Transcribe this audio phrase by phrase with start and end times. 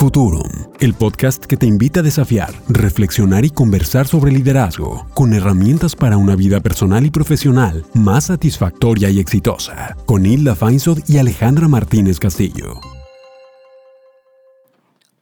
[0.00, 0.48] Futurum,
[0.80, 6.16] el podcast que te invita a desafiar, reflexionar y conversar sobre liderazgo, con herramientas para
[6.16, 12.18] una vida personal y profesional más satisfactoria y exitosa, con Hilda Feinsod y Alejandra Martínez
[12.18, 12.80] Castillo.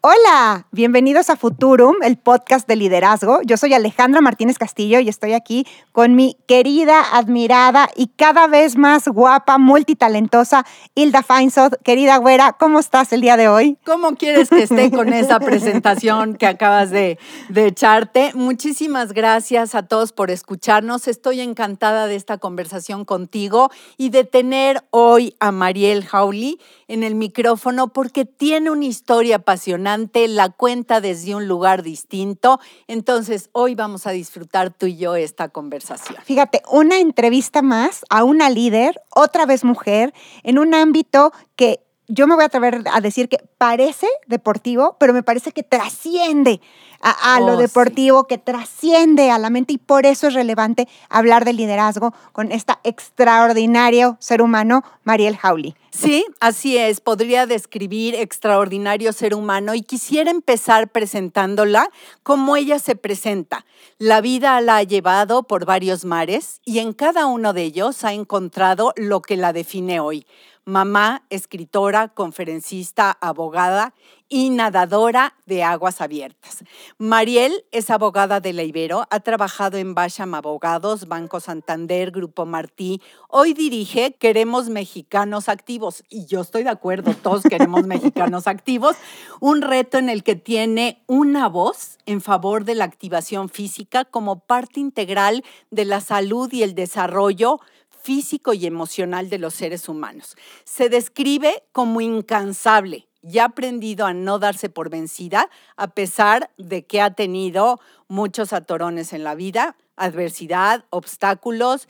[0.00, 3.40] Hola, bienvenidos a Futurum, el podcast de liderazgo.
[3.42, 8.76] Yo soy Alejandra Martínez Castillo y estoy aquí con mi querida, admirada y cada vez
[8.76, 11.72] más guapa, multitalentosa Hilda Feinsod.
[11.82, 13.76] Querida güera, ¿cómo estás el día de hoy?
[13.84, 18.30] ¿Cómo quieres que esté con esa presentación que acabas de, de echarte?
[18.34, 21.08] Muchísimas gracias a todos por escucharnos.
[21.08, 27.14] Estoy encantada de esta conversación contigo y de tener hoy a Mariel Howley en el
[27.14, 32.58] micrófono porque tiene una historia apasionante la cuenta desde un lugar distinto.
[32.88, 36.18] Entonces, hoy vamos a disfrutar tú y yo esta conversación.
[36.24, 42.26] Fíjate, una entrevista más a una líder, otra vez mujer, en un ámbito que yo
[42.26, 46.60] me voy a atrever a decir que parece deportivo, pero me parece que trasciende
[47.00, 51.44] a, lo oh, deportivo, que trasciende a la mente y por eso es relevante hablar
[51.44, 55.74] de liderazgo con esta extraordinario ser humano, Mariel Howley.
[55.90, 57.00] Sí, así es.
[57.00, 61.90] Podría describir extraordinario ser humano y quisiera empezar presentándola
[62.22, 63.64] como ella se presenta.
[63.98, 68.12] La vida la ha llevado por varios mares y en cada uno de ellos ha
[68.12, 70.26] encontrado lo que la define hoy
[70.68, 73.94] mamá, escritora, conferencista, abogada
[74.28, 76.64] y nadadora de aguas abiertas.
[76.98, 83.00] Mariel es abogada de la Ibero, ha trabajado en Basham Abogados, Banco Santander, Grupo Martí.
[83.28, 88.96] Hoy dirige Queremos Mexicanos Activos y yo estoy de acuerdo, todos queremos mexicanos activos,
[89.40, 94.40] un reto en el que tiene una voz en favor de la activación física como
[94.40, 97.60] parte integral de la salud y el desarrollo
[98.02, 100.36] físico y emocional de los seres humanos.
[100.64, 106.84] Se describe como incansable y ha aprendido a no darse por vencida a pesar de
[106.84, 111.88] que ha tenido muchos atorones en la vida, adversidad, obstáculos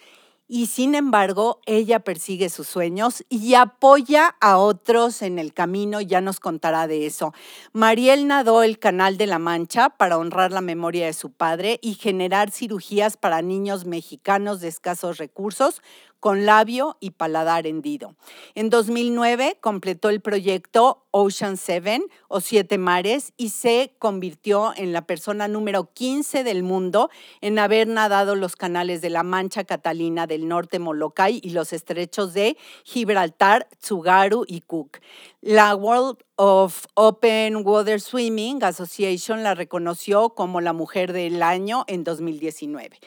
[0.51, 6.23] y sin embargo ella persigue sus sueños y apoya a otros en el camino, ya
[6.23, 7.35] nos contará de eso.
[7.75, 11.95] Mariel nadó el Canal de la Mancha para honrar la memoria de su padre y
[11.95, 15.83] generar cirugías para niños mexicanos de escasos recursos
[16.21, 18.15] con labio y paladar hendido.
[18.55, 25.07] En 2009 completó el proyecto Ocean Seven o Siete Mares y se convirtió en la
[25.07, 30.49] persona número 15 del mundo en haber nadado los canales de la Mancha Catalina del
[30.49, 34.99] norte Molokai y los estrechos de Gibraltar, Tsugaru y Cook.
[35.41, 42.05] La World of Open Water Swimming Association la reconoció como la mujer del año en
[42.05, 43.01] 2019.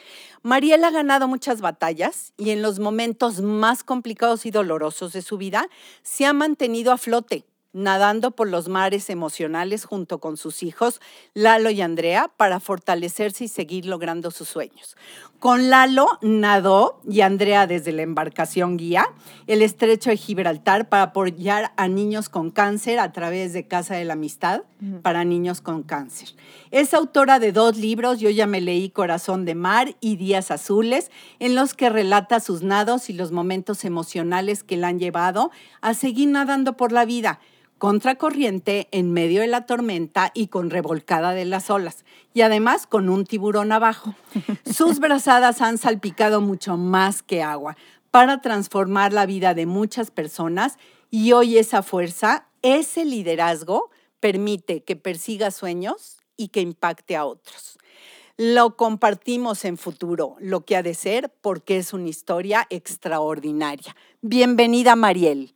[0.44, 5.38] Mariela ha ganado muchas batallas y en los momentos más complicados y dolorosos de su
[5.38, 5.70] vida
[6.04, 11.00] se ha mantenido a flote nadando por los mares emocionales junto con sus hijos,
[11.34, 14.98] Lalo y Andrea, para fortalecerse y seguir logrando sus sueños.
[15.42, 19.08] Con Lalo nadó y Andrea desde la embarcación guía
[19.48, 24.06] el estrecho de Gibraltar para apoyar a niños con cáncer a través de Casa de
[24.06, 24.62] la Amistad
[25.02, 26.36] para niños con cáncer.
[26.70, 31.10] Es autora de dos libros, yo ya me leí Corazón de Mar y Días Azules,
[31.40, 35.50] en los que relata sus nados y los momentos emocionales que la han llevado
[35.82, 37.40] a seguir nadando por la vida
[37.82, 43.10] contracorriente en medio de la tormenta y con revolcada de las olas, y además con
[43.10, 44.14] un tiburón abajo.
[44.72, 47.76] Sus brazadas han salpicado mucho más que agua
[48.12, 50.78] para transformar la vida de muchas personas
[51.10, 53.90] y hoy esa fuerza, ese liderazgo,
[54.20, 57.80] permite que persiga sueños y que impacte a otros.
[58.38, 63.96] Lo compartimos en futuro, lo que ha de ser, porque es una historia extraordinaria.
[64.22, 65.56] Bienvenida, Mariel.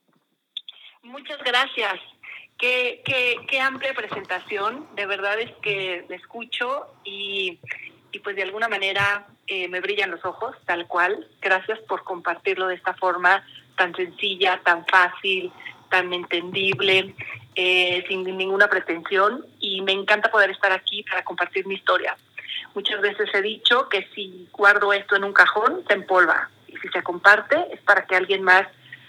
[1.03, 2.14] Muchas gracias.
[2.57, 3.01] Qué,
[3.49, 7.59] qué, amplia presentación, de verdad es que me escucho y,
[8.23, 11.27] pues de alguna manera eh, me brillan los ojos, tal cual.
[11.41, 13.45] Gracias por compartirlo de esta forma
[13.75, 15.51] tan sencilla, tan fácil,
[15.89, 17.13] tan entendible,
[17.55, 22.15] eh, sin ninguna pretensión y me encanta poder estar aquí para compartir mi historia.
[22.73, 26.87] Muchas veces he dicho que si guardo esto en un cajón, se empolva y si
[26.87, 28.65] se comparte es para que alguien más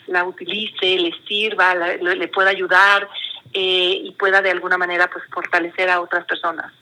[0.08, 3.08] la utilice, le sirva, le pueda ayudar
[3.52, 6.72] eh, y pueda de alguna manera pues fortalecer a otras personas.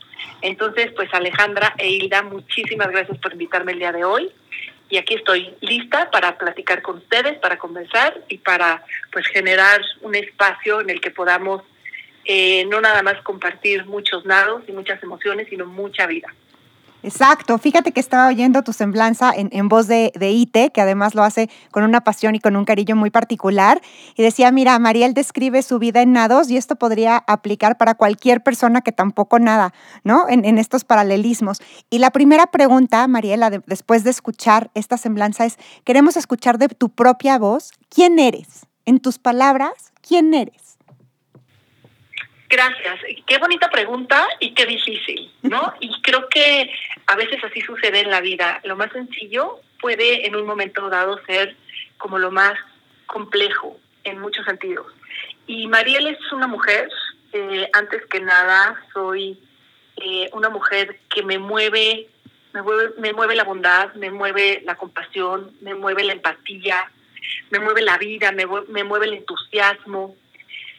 [0.43, 4.33] Entonces, pues Alejandra e Hilda, muchísimas gracias por invitarme el día de hoy
[4.89, 10.15] y aquí estoy lista para platicar con ustedes, para conversar y para pues generar un
[10.15, 11.63] espacio en el que podamos
[12.25, 16.35] eh, no nada más compartir muchos nados y muchas emociones, sino mucha vida.
[17.05, 21.23] Exacto, fíjate que estaba oyendo tu semblanza en, voz de, de, Ite, que además lo
[21.23, 23.83] hace con una pasión y con un cariño muy particular,
[24.17, 28.43] y decía, mira, Mariel describe su vida en nados y esto podría aplicar para cualquier
[28.43, 30.31] persona que tampoco nada, ¿no?
[30.31, 31.61] En, estos paralelismos.
[31.91, 36.89] Y la primera pregunta, Mariela, después de escuchar esta semblanza es, queremos escuchar de tu
[36.89, 38.67] propia voz, ¿quién eres?
[38.87, 40.64] En tus palabras, ¿quién eres?
[42.49, 43.01] Gracias.
[43.27, 45.75] Qué bonita pregunta y qué difícil, ¿no?
[45.81, 46.71] Y creo que
[47.07, 48.61] a veces así sucede en la vida.
[48.65, 51.57] Lo más sencillo puede en un momento dado ser
[51.99, 52.55] como lo más
[53.07, 54.87] complejo en muchos sentidos.
[55.47, 56.89] Y Mariel es una mujer,
[57.33, 59.39] eh, antes que nada, soy
[59.97, 62.09] eh, una mujer que me mueve,
[62.53, 66.91] me mueve, me mueve la bondad, me mueve la compasión, me mueve la empatía,
[67.51, 70.17] me mueve la vida, me, me mueve el entusiasmo,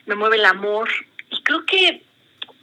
[0.05, 0.89] me mueve el amor,
[1.29, 2.03] y creo que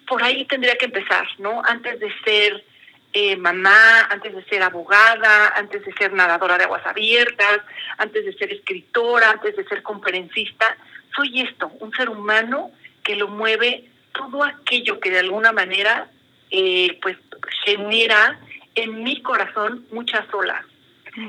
[0.06, 1.62] por ahí tendría que empezar, ¿no?
[1.64, 2.64] Antes de ser
[3.12, 7.61] eh, mamá, antes de ser abogada, antes de ser nadadora de aguas abiertas,
[7.99, 10.76] antes de ser escritora, antes de ser conferencista,
[11.14, 12.70] soy esto, un ser humano
[13.05, 16.11] que lo mueve todo aquello que de alguna manera
[16.50, 17.17] eh, pues
[17.64, 18.38] genera
[18.75, 20.64] en mi corazón muchas olas.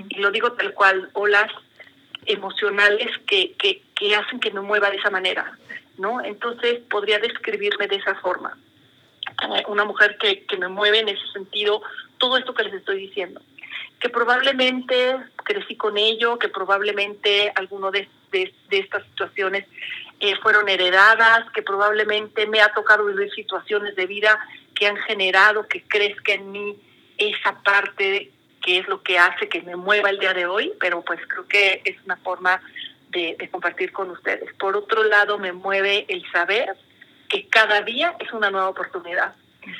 [0.10, 1.52] Y lo digo tal cual, olas
[2.26, 5.58] emocionales que, que, que hacen que me mueva de esa manera.
[5.98, 6.24] ¿No?
[6.24, 8.57] Entonces podría describirme de esa forma.
[9.42, 11.81] Eh, una mujer que, que me mueve en ese sentido
[12.18, 13.42] todo esto que les estoy diciendo.
[14.00, 19.66] Que probablemente crecí con ello, que probablemente alguno de, de, estas situaciones
[20.19, 24.39] eh, fueron heredadas, que probablemente me ha tocado vivir situaciones de vida
[24.75, 26.75] que han generado que crezca en mí
[27.18, 28.31] esa parte
[28.62, 31.46] que es lo que hace que me mueva el día de hoy, pero pues creo
[31.48, 32.62] que es una forma
[33.13, 34.54] de, compartir con ustedes.
[34.56, 36.75] Por otro lado, me mueve el saber
[37.30, 39.33] que cada día es una nueva oportunidad.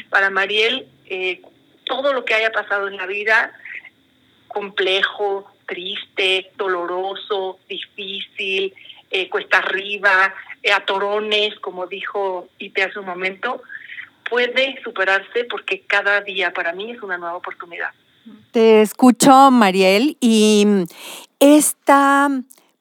[0.09, 1.41] Para Mariel, eh,
[1.85, 3.51] todo lo que haya pasado en la vida,
[4.47, 8.74] complejo, triste, doloroso, difícil,
[9.12, 13.62] eh, cuesta arriba, eh, atorones, como dijo Ite hace un momento,
[14.30, 17.91] puede superarse porque cada día para mí es una nueva oportunidad.
[18.51, 20.65] Te escucho, Mariel, y
[21.39, 22.30] esta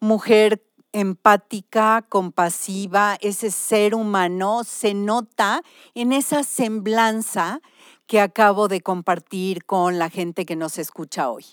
[0.03, 0.61] mujer
[0.93, 5.63] empática, compasiva, ese ser humano se nota
[5.95, 7.61] en esa semblanza
[8.09, 11.45] que acabo de compartir con la gente que nos escucha hoy.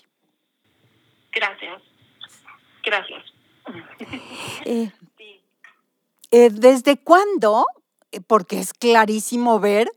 [1.32, 1.80] Gracias.
[2.84, 3.24] Gracias.
[4.64, 4.90] Eh,
[6.32, 7.66] eh, ¿Desde cuándo?
[8.10, 9.88] Eh, porque es clarísimo ver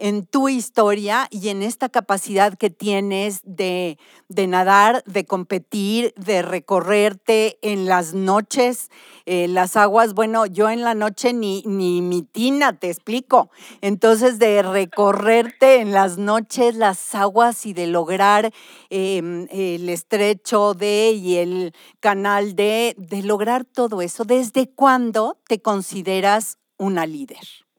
[0.00, 3.98] en tu historia y en esta capacidad que tienes de,
[4.28, 8.90] nadar, de competir, de recorrerte en las noches,
[9.26, 13.50] eh, las aguas, bueno, yo en la noche ni, ni mi tina, te explico.
[13.82, 18.52] Entonces, de recorrerte en las noches las aguas y de lograr
[18.88, 25.60] em, el estrecho de y el canal de, de lograr todo eso, ¿desde cuándo te
[25.60, 27.69] consideras una líder?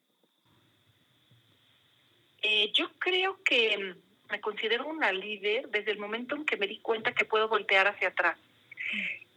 [2.54, 3.96] Eh, yo creo que
[4.30, 7.88] me considero una líder desde el momento en que me di cuenta que puedo voltear
[7.88, 8.38] hacia atrás.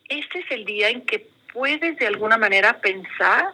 [0.08, 3.52] Este es el día en que puedes de alguna manera pensar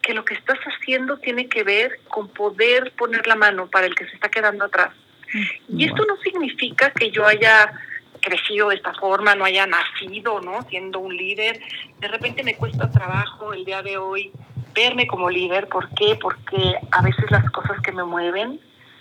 [0.00, 3.94] que lo que estás haciendo tiene que ver con poder poner la mano para el
[3.94, 4.94] que se está quedando atrás.
[5.34, 7.74] Mm, y esto no significa que yo haya
[8.22, 10.62] crecido de esta forma, no haya nacido, ¿no?
[10.70, 11.60] Siendo un líder.
[11.98, 14.32] De repente me cuesta trabajo el día de hoy
[14.74, 15.68] verme como líder.
[15.68, 16.16] ¿Por qué?
[16.18, 18.58] Porque a veces las cosas que me mueven,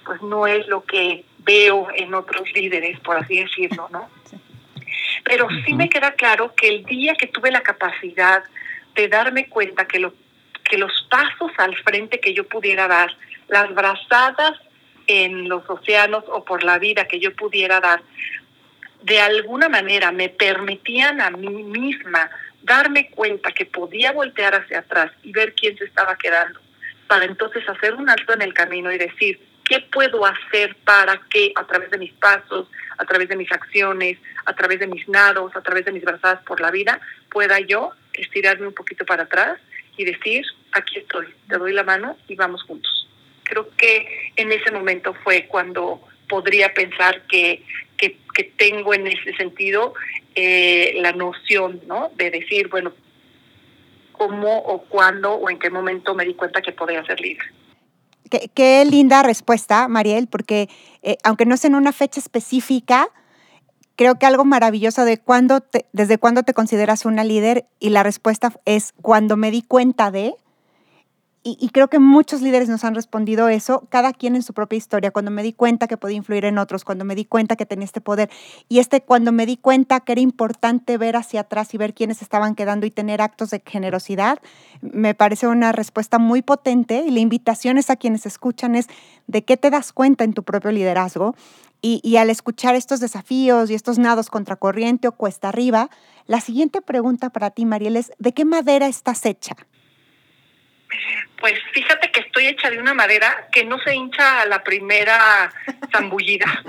[0.09, 4.09] pues no es lo que veo en otros líderes, por así decirlo, ¿no?
[5.23, 8.43] Pero sí me queda claro que el día que tuve la capacidad
[8.95, 10.15] de darme cuenta que, lo,
[10.63, 13.15] que los pasos al frente que yo pudiera dar,
[13.49, 14.53] las brazadas
[15.05, 18.01] en los océanos o por la vida que yo pudiera dar,
[19.03, 22.31] de alguna manera me permitían a mí misma
[22.63, 26.59] darme cuenta que podía voltear hacia atrás y ver quién se estaba quedando,
[27.05, 31.53] para entonces hacer un alto en el camino y decir, ¿qué puedo hacer para que
[31.55, 35.55] a través de mis pasos, a través de mis acciones, a través de mis nados,
[35.55, 36.99] a través de mis brazadas por la vida,
[37.29, 39.59] pueda yo estirarme un poquito para atrás
[39.95, 43.07] y decir, aquí estoy, te doy la mano y vamos juntos.
[43.43, 47.63] Creo que en ese momento fue cuando podría pensar que,
[47.97, 48.17] que,
[48.55, 49.93] tengo en ese sentido
[50.33, 52.09] eh, la noción, ¿no?
[52.15, 52.93] De decir, bueno,
[54.13, 57.45] cómo o cuándo o en qué momento me di cuenta que podía ser líder.
[58.29, 60.69] Qué, linda respuesta, Mariel, porque
[61.01, 63.07] eh, aunque no es en una fecha específica,
[63.95, 68.53] creo que algo maravilloso de cuándo desde cuándo te consideras una líder y la respuesta
[68.65, 70.36] es cuando me di cuenta de
[71.41, 75.12] y, creo que muchos líderes nos han respondido eso, cada quien en su propia historia,
[75.12, 77.86] cuando me di cuenta que podía influir en otros, cuando me di cuenta que tenía
[77.86, 78.29] este poder,
[78.67, 82.22] y este cuando me di cuenta que era importante ver hacia atrás y ver quiénes
[82.22, 84.39] estaban quedando y tener actos de generosidad,
[84.81, 88.88] me parece una respuesta muy potente y la invitación es a quienes escuchan es
[89.27, 91.36] de qué te das cuenta en tu propio liderazgo.
[91.81, 95.89] Y, y al escuchar estos desafíos y estos nados contracorriente o cuesta arriba,
[96.25, 99.55] la siguiente pregunta para ti, Mariel, es ¿de qué madera estás hecha?
[101.38, 105.53] Pues fíjate que estoy hecha de una madera que no se hincha a la primera
[105.91, 106.63] zambullida,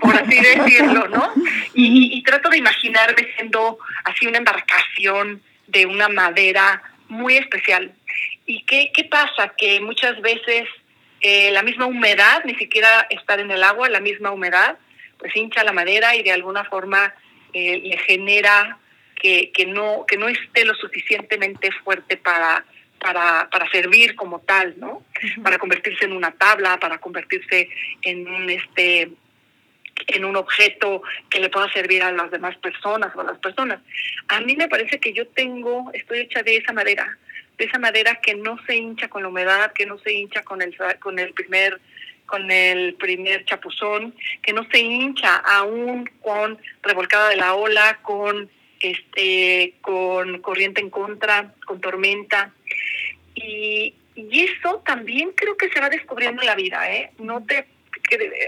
[0.00, 1.32] por así decirlo, ¿no?
[1.74, 7.92] Y, trato de imaginarme siendo así una embarcación de una madera muy especial.
[8.46, 9.52] ¿Y qué, qué pasa?
[9.56, 10.68] Que muchas veces
[11.20, 14.78] eh, la misma humedad, ni siquiera estar en el agua, la misma humedad,
[15.18, 17.12] pues hincha la madera y de alguna forma
[17.52, 18.78] eh, le genera
[19.16, 22.64] que, que, no, que no esté lo suficientemente fuerte para
[23.02, 25.02] para, para servir como tal, ¿no?
[25.42, 27.68] Para convertirse en una tabla, para convertirse
[28.02, 29.10] en un este
[30.06, 33.80] en un objeto que le pueda servir a las demás personas o a las personas.
[34.28, 37.18] A mí me parece que yo tengo, estoy hecha de esa madera,
[37.58, 40.62] de esa madera que no se hincha con la humedad, que no se hincha con
[40.62, 41.80] el con el primer
[42.26, 48.48] con el primer chapuzón, que no se hincha aún con revolcada de la ola, con
[48.80, 52.52] este con corriente en contra, con tormenta.
[53.34, 57.12] Y, eso también creo que se va descubriendo en la vida, ¿eh?
[57.18, 57.66] No te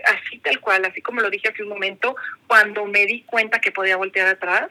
[0.04, 3.72] así tal cual, así como lo dije hace un momento, cuando me di cuenta que
[3.72, 4.68] podía voltear atrás,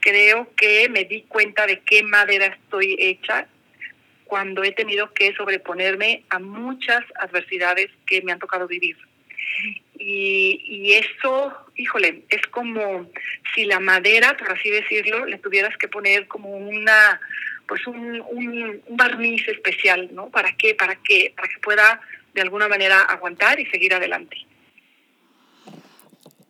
[0.00, 3.46] creo que me di cuenta de qué madera estoy hecha
[4.24, 8.96] cuando he tenido que sobreponerme a muchas adversidades que me han tocado vivir.
[9.98, 13.10] Y, y, eso, híjole, es como
[13.54, 17.20] si la madera, por así decirlo, le tuvieras que poner como una,
[17.66, 20.28] pues un, un, barniz especial, ¿no?
[20.28, 20.74] ¿Para qué?
[20.74, 22.00] Para que, para que pueda
[22.34, 24.36] de alguna manera aguantar y seguir adelante.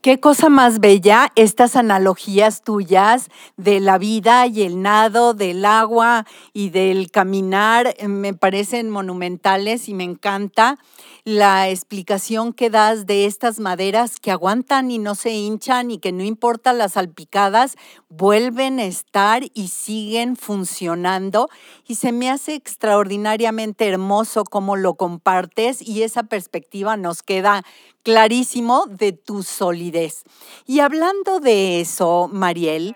[0.07, 6.27] Qué cosa más bella estas analogías tuyas de la vida y el nado, del agua
[6.53, 10.79] y del caminar, me parecen monumentales y me encanta
[11.27, 16.13] la explicación que das de estas maderas que aguantan y no se hinchan y que
[16.13, 17.75] no importa las salpicadas,
[18.09, 21.49] vuelven a estar y siguen funcionando.
[21.85, 27.65] Y se me hace extraordinariamente hermoso cómo lo compartes y esa perspectiva nos queda
[28.05, 30.23] clarísimo de tu solidez.
[30.65, 32.95] Y hablando de eso, Mariel,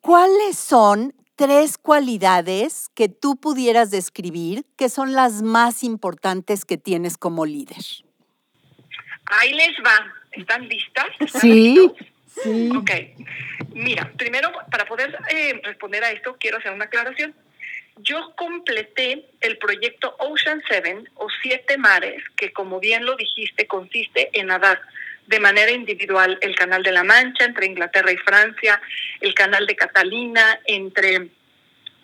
[0.00, 7.16] ¿cuáles son tres cualidades que tú pudieras describir que son las más importantes que tienes
[7.16, 7.78] como líder?
[9.24, 10.12] Ahí les va.
[10.32, 11.06] ¿Están listas?
[11.40, 11.90] sí.
[12.42, 12.70] Sí.
[12.76, 12.90] Ok.
[13.72, 17.34] Mira, primero, para poder eh, responder a esto, quiero hacer una aclaración
[18.02, 24.30] yo completé el proyecto Ocean Seven o Siete Mares, que como bien lo dijiste, consiste
[24.32, 24.80] en nadar
[25.30, 28.82] de manera individual el Canal de la Mancha entre Inglaterra y Francia,
[29.20, 31.28] el Canal de Catalina entre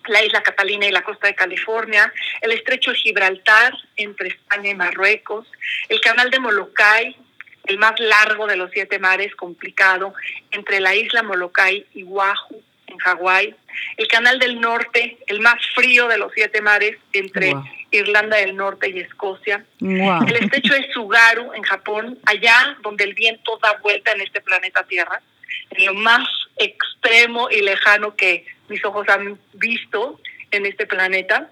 [0.07, 4.75] la isla Catalina y la costa de California, el estrecho de Gibraltar entre España y
[4.75, 5.45] Marruecos,
[5.89, 7.17] el canal de Molokai,
[7.65, 10.13] el más largo de los siete mares, complicado,
[10.51, 12.63] entre la isla Molokai y Oahu,
[12.97, 13.55] en Hawái,
[13.97, 17.53] el Canal del Norte, el más frío de los siete mares entre
[17.91, 23.59] Irlanda del Norte y Escocia, el estrecho de Tsugaru en Japón, allá donde el viento
[23.61, 25.21] da vuelta en este planeta Tierra,
[25.71, 26.27] en lo más
[26.57, 30.19] extremo y lejano que mis ojos han visto
[30.51, 31.49] en este planeta.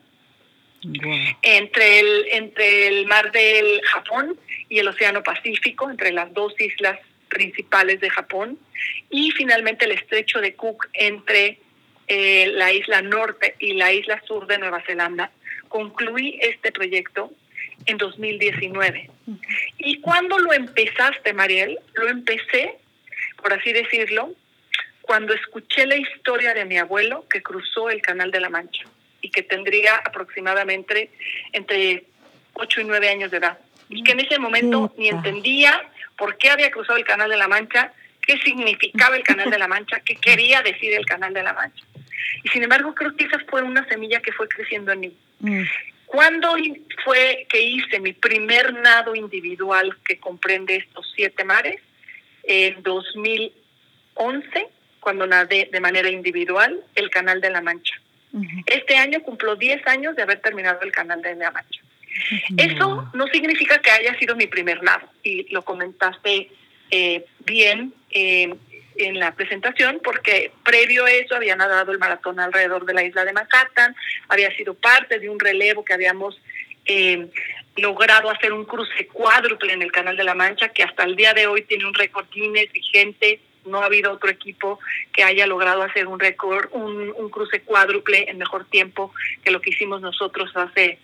[1.42, 7.00] Entre, el, entre el mar del Japón y el Océano Pacífico, entre las dos islas
[7.36, 8.58] principales de Japón,
[9.10, 11.60] y finalmente el estrecho de Cook entre
[12.08, 15.32] eh, la isla norte y la isla sur de Nueva Zelanda.
[15.68, 17.34] Concluí este proyecto
[17.86, 19.10] en 2019.
[19.80, 21.78] ¿Y cuando lo empezaste, Mariel?
[21.96, 22.78] Lo empecé,
[23.42, 24.34] por así decirlo,
[25.02, 28.86] cuando escuché la historia de mi abuelo que cruzó el Canal de la Mancha
[29.20, 31.12] y que tendría aproximadamente
[31.52, 32.06] entre
[32.54, 33.60] 8 y 9 años de edad.
[33.90, 37.48] Y que en ese momento ni entendía por qué había cruzado el Canal de la
[37.48, 37.94] Mancha,
[38.26, 41.84] qué significaba el Canal de la Mancha, qué quería decir el Canal de la Mancha.
[42.44, 45.18] Y sin embargo, creo que esa fue una semilla que fue creciendo en mí.
[45.40, 45.64] Mm.
[46.06, 46.56] ¿Cuándo
[47.04, 51.82] fue que hice mi primer nado individual que comprende estos siete mares?
[52.44, 54.68] En 2011,
[55.00, 57.96] cuando nadé de manera individual el Canal de la Mancha.
[58.66, 61.82] Este año cumplo 10 años de haber terminado el Canal de la Mancha.
[62.58, 66.50] Eso no significa que haya sido mi primer nado, y lo comentaste
[66.92, 68.54] eh, bien eh,
[68.98, 73.26] en la presentación, porque previo a eso había nadado el maratón alrededor de la isla
[73.26, 73.96] de Manhattan,
[74.30, 76.40] había sido parte de un relevo que habíamos
[76.86, 77.28] eh,
[77.76, 81.34] logrado hacer un cruce cuádruple en el Canal de la Mancha, que hasta el día
[81.34, 83.42] de hoy tiene un récord Guinness vigente.
[83.66, 84.80] No ha habido otro equipo
[85.12, 89.12] que haya logrado hacer un récord, un, un cruce cuádruple en mejor tiempo
[89.44, 91.00] que lo que hicimos nosotros hace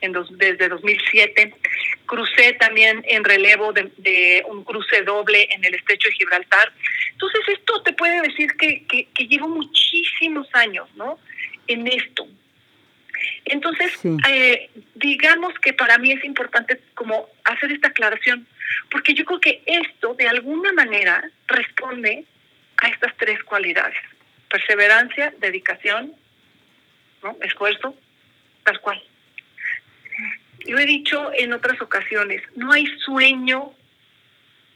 [0.00, 1.54] en dos, desde 2007.
[2.06, 6.72] Crucé también en relevo de, de, un cruce doble en el estrecho de Gibraltar.
[7.12, 11.18] Entonces esto te puede decir que, que, que llevo muchísimos años ¿no?
[11.66, 12.26] en esto.
[13.44, 14.16] Entonces, sí.
[14.28, 18.46] eh, digamos que para mí es importante como hacer esta aclaración,
[18.90, 22.24] porque yo creo que esto de alguna manera responde
[22.76, 23.98] a estas tres cualidades.
[24.48, 26.12] Perseverancia, dedicación,
[27.22, 27.36] ¿no?
[27.42, 27.94] esfuerzo,
[28.64, 29.02] tal cual.
[30.66, 33.72] Lo he dicho en otras ocasiones, no hay sueño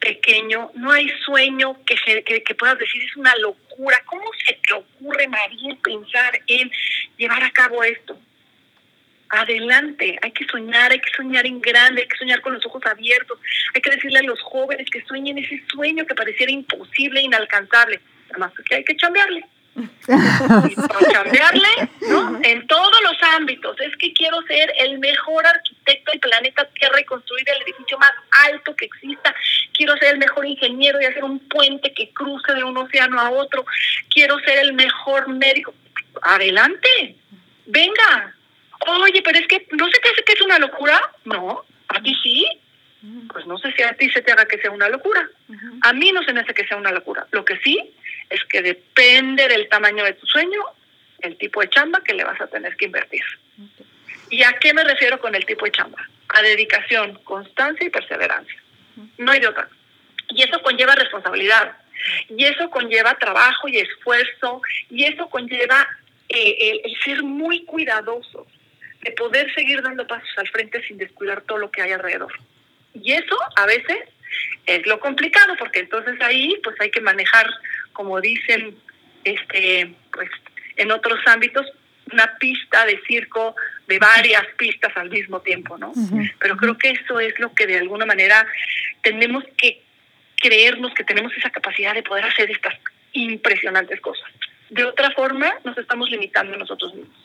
[0.02, 4.02] pequeño, no hay sueño que, que, que, puedas decir es una locura.
[4.06, 6.70] ¿Cómo se te ocurre, María, pensar en
[7.16, 8.18] llevar a cabo esto?
[9.28, 12.84] Adelante, hay que soñar, hay que soñar en grande, hay que soñar con los ojos
[12.84, 13.38] abiertos,
[13.74, 18.38] hay que decirle a los jóvenes que sueñen ese sueño que pareciera imposible, inalcanzable, nada
[18.38, 19.44] más que hay que chambearle.
[21.12, 21.68] Cambiarle,
[22.08, 22.38] ¿no?
[22.42, 23.80] En todos los ámbitos.
[23.80, 28.12] Es que quiero ser el mejor arquitecto del planeta Tierra y construir el edificio más
[28.48, 29.34] alto que exista.
[29.72, 33.30] Quiero ser el mejor ingeniero y hacer un puente que cruce de un océano a
[33.30, 33.64] otro.
[34.10, 35.74] Quiero ser el mejor médico.
[36.22, 37.16] Adelante,
[37.66, 38.34] venga.
[38.86, 41.00] Oye, pero es que no sé qué hace que es una locura.
[41.24, 42.46] No, a ti sí.
[43.32, 45.28] Pues no sé si a ti se te haga que sea una locura.
[45.80, 47.26] A mí no se me hace que sea una locura.
[47.32, 47.92] Lo que sí
[48.32, 50.60] es que depende del tamaño de tu sueño,
[51.20, 53.22] el tipo de chamba que le vas a tener que invertir.
[53.54, 53.86] Okay.
[54.30, 56.08] ¿Y a qué me refiero con el tipo de chamba?
[56.28, 58.60] A dedicación, constancia y perseverancia.
[59.18, 59.68] No hay de otra.
[60.30, 61.76] Y eso conlleva responsabilidad.
[62.28, 64.62] Y eso conlleva trabajo y esfuerzo.
[64.90, 65.86] Y eso conlleva
[66.28, 68.46] eh, el, el ser muy cuidadoso
[69.02, 72.32] de poder seguir dando pasos al frente sin descuidar todo lo que hay alrededor.
[72.94, 73.98] Y eso a veces
[74.66, 77.48] es lo complicado, porque entonces ahí pues hay que manejar,
[77.92, 78.76] como dicen
[79.24, 80.30] este pues
[80.76, 81.66] en otros ámbitos,
[82.12, 83.54] una pista de circo
[83.86, 85.90] de varias pistas al mismo tiempo, ¿no?
[85.90, 86.32] Uh -huh.
[86.38, 88.46] Pero creo que eso es lo que de alguna manera
[89.02, 89.82] tenemos que
[90.36, 92.74] creernos que tenemos esa capacidad de poder hacer estas
[93.12, 94.28] impresionantes cosas.
[94.70, 97.16] De otra forma, nos estamos limitando a nosotros mismos.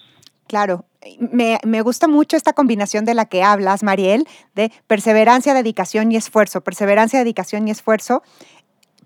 [0.47, 0.85] Claro,
[1.19, 4.25] me, me, gusta mucho esta combinación de la que hablas, Mariel,
[4.55, 8.23] de perseverancia, dedicación y esfuerzo, perseverancia, dedicación y esfuerzo,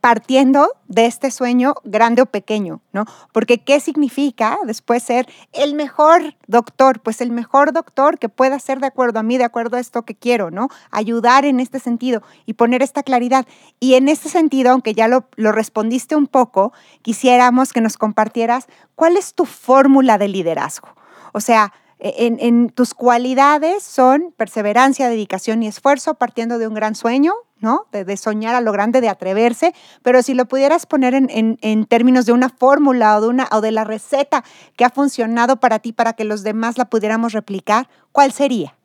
[0.01, 3.05] partiendo de este sueño grande o pequeño, ¿no?
[3.31, 6.99] Porque ¿qué significa después ser el mejor doctor?
[6.99, 10.01] Pues el mejor doctor que pueda ser de acuerdo a mí, de acuerdo a esto
[10.01, 10.69] que quiero, ¿no?
[10.89, 13.45] Ayudar en este sentido y poner esta claridad.
[13.79, 18.67] Y en este sentido, aunque ya lo, lo respondiste un poco, quisiéramos que nos compartieras
[18.95, 20.89] cuál es tu fórmula de liderazgo.
[21.31, 26.95] O sea, en, en, tus cualidades son perseverancia, dedicación y esfuerzo, partiendo de un gran
[26.95, 27.87] sueño, ¿no?
[27.91, 31.59] De, de soñar a lo grande, de atreverse, pero si lo pudieras poner en, en,
[31.61, 34.43] en términos de una fórmula o de, una, o de la receta
[34.75, 38.75] que ha funcionado para ti, para que los demás la pudiéramos replicar, ¿cuál sería?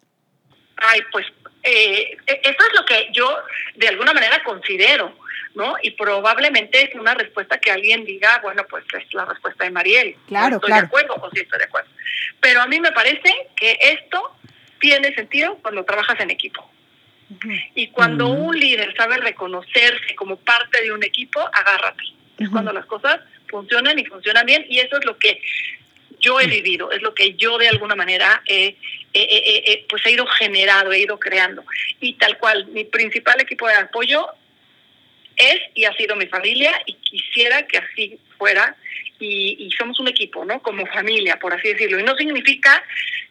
[0.76, 1.26] Ay, pues
[1.62, 3.26] eh, eso es lo que yo
[3.76, 5.12] de alguna manera considero.
[5.54, 5.74] ¿no?
[5.82, 10.14] Y probablemente es una respuesta que alguien diga, bueno, pues es la respuesta de Mariel.
[10.26, 10.82] Claro, no estoy claro.
[10.82, 11.88] de acuerdo o sí estoy de acuerdo.
[12.40, 14.36] Pero a mí me parece que esto
[14.78, 16.70] tiene sentido cuando trabajas en equipo.
[17.74, 18.48] Y cuando uh -huh.
[18.48, 22.04] un líder sabe reconocerse como parte de un equipo, agárrate.
[22.04, 22.44] Uh -huh.
[22.44, 24.64] Es cuando las cosas funcionan y funcionan bien.
[24.68, 25.40] Y eso es lo que
[26.20, 28.76] yo he vivido, es lo que yo de alguna manera he,
[29.12, 31.64] he, he, he pues he ido generando, he ido creando.
[32.00, 34.26] Y tal cual, mi principal equipo de apoyo
[35.36, 38.76] es y ha sido mi familia y quisiera que así fuera
[39.18, 40.60] y, y, somos un equipo, ¿no?
[40.60, 41.98] Como familia, por así decirlo.
[41.98, 42.82] Y no significa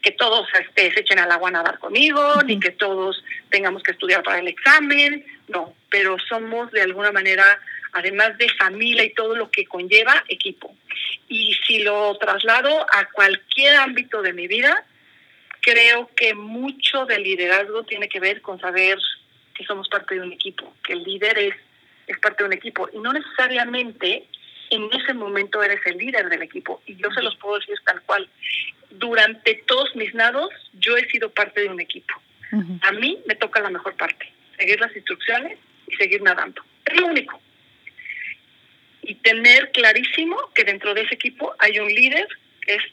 [0.02, 2.46] que todos este, se echen al agua a nadar conmigo, uh -huh.
[2.46, 7.60] ni que todos tengamos que estudiar para el examen, no, pero somos de alguna manera,
[7.94, 10.76] además de familia y todo lo que conlleva, equipo.
[11.28, 14.86] Y si lo traslado a cualquier ámbito de mi vida,
[15.62, 18.98] creo que mucho del liderazgo tiene que ver con saber
[19.54, 21.56] que somos parte de un equipo, que el líder es
[22.08, 24.28] es parte de un equipo y no necesariamente
[24.70, 28.02] en ese momento eres el líder del equipo y yo se los puedo decir tal
[28.04, 28.28] cual.
[28.92, 32.14] Durante todos mis nados yo he sido parte de un equipo.
[32.52, 32.80] Uh -huh.
[32.84, 36.62] A mí me toca la mejor parte, seguir las instrucciones y seguir nadando.
[36.86, 37.40] Es lo único.
[39.02, 42.28] Y tener clarísimo que dentro de ese equipo hay un líder
[42.62, 42.84] que es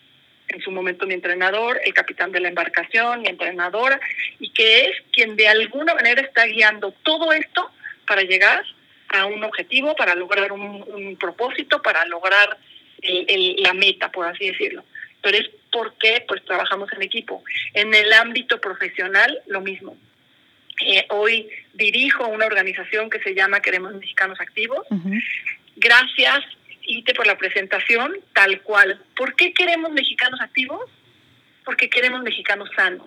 [0.48, 3.98] en su momento mi entrenador, el capitán de la embarcación, mi entrenadora,
[4.38, 7.70] y que es quien de alguna manera está guiando todo esto
[8.06, 8.64] para llegar
[9.12, 12.58] a un objetivo, para lograr un, un propósito, para lograr
[13.00, 14.84] el, el, la meta, por así decirlo.
[15.20, 17.44] Pero es porque pues trabajamos en equipo.
[17.74, 19.96] En el ámbito profesional, lo mismo.
[20.84, 24.86] Eh, hoy dirijo una organización que se llama Queremos Mexicanos Activos.
[25.76, 26.40] Gracias,
[26.82, 29.00] Ite, por la presentación, tal cual.
[29.16, 30.90] ¿Por qué queremos mexicanos activos?
[31.64, 33.06] Porque queremos mexicanos sanos.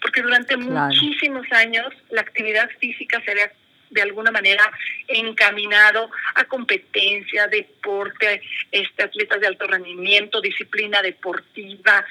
[0.00, 3.52] Porque durante muchísimos años la actividad física se había
[3.94, 4.70] de alguna manera
[5.08, 12.04] encaminado a competencia, deporte, este, atletas de alto rendimiento, disciplina deportiva,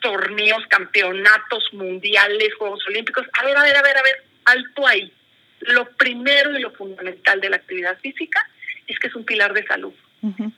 [0.00, 3.26] torneos, campeonatos mundiales, Juegos Olímpicos.
[3.40, 5.12] A ver, a ver, a ver, a ver, alto ahí.
[5.60, 8.46] Lo primero y lo fundamental de la actividad física
[8.86, 9.94] es que es un pilar de salud.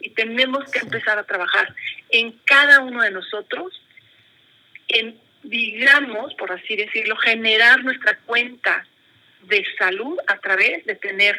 [0.01, 1.75] Y tenemos que empezar a trabajar
[2.09, 3.83] en cada uno de nosotros,
[4.88, 8.87] en, digamos, por así decirlo, generar nuestra cuenta
[9.42, 11.38] de salud a través de tener,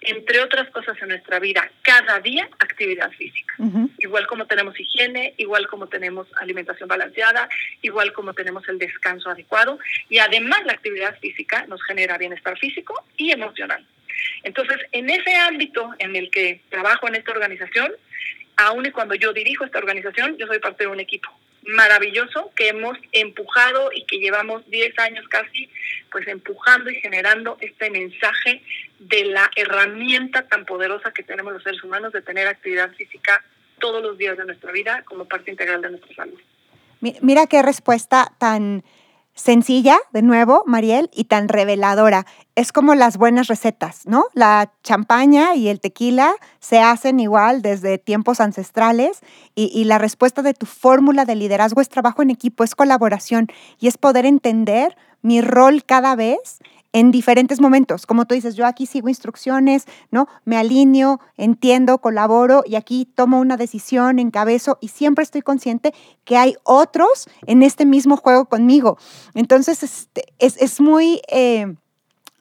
[0.00, 3.54] entre otras cosas en nuestra vida, cada día actividad física.
[3.98, 7.48] Igual como tenemos higiene, igual como tenemos alimentación balanceada,
[7.82, 9.78] igual como tenemos el descanso adecuado.
[10.08, 13.84] Y además la actividad física nos genera bienestar físico y emocional.
[14.42, 17.92] Entonces, en ese ámbito en el que trabajo en esta organización,
[18.56, 21.30] aun y cuando yo dirijo esta organización, yo soy parte de un equipo
[21.68, 25.68] maravilloso que hemos empujado y que llevamos 10 años casi,
[26.10, 28.62] pues empujando y generando este mensaje
[28.98, 33.44] de la herramienta tan poderosa que tenemos los seres humanos de tener actividad física
[33.78, 36.40] todos los días de nuestra vida como parte integral de nuestra salud.
[37.00, 38.82] Mira qué respuesta tan
[39.38, 42.26] sencilla, de nuevo, Mariel, y tan reveladora.
[42.56, 44.24] Es como las buenas recetas, ¿no?
[44.34, 49.20] La champaña y el tequila se hacen igual desde tiempos ancestrales
[49.54, 53.46] y, y la respuesta de tu fórmula de liderazgo es trabajo en equipo, es colaboración
[53.78, 56.58] y es poder entender mi rol cada vez
[56.92, 58.06] en diferentes momentos.
[58.06, 60.26] Como tú dices, yo aquí sigo instrucciones, ¿no?
[60.44, 65.92] Me alineo, entiendo, colaboro y aquí tomo una decisión, encabezo y siempre estoy consciente
[66.24, 68.98] que hay otros en este mismo juego conmigo.
[69.34, 71.74] Entonces, este, es, es, muy, eh,